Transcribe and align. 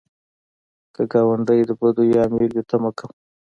که 0.95 1.01
ګاونډی 1.11 1.59
د 1.65 1.71
بدیو 1.79 2.17
عامل 2.19 2.45
وي، 2.53 2.63
ته 2.69 2.75
مه 2.83 2.91
کوه 2.97 3.13